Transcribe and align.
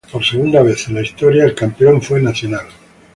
Por 0.11 0.23
segunda 0.25 0.63
vez 0.63 0.87
en 0.87 0.95
la 0.95 1.03
historia, 1.03 1.43
el 1.45 1.53
campeón 1.53 2.01
fue 2.01 2.23
Nacional. 2.23 2.65